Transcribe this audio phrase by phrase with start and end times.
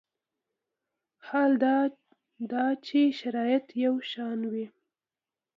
[1.27, 1.51] حال
[2.51, 4.65] دا چې شرایط یو شان وي.